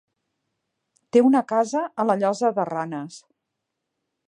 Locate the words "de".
2.61-2.67